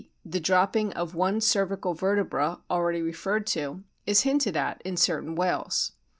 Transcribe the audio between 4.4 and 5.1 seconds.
at in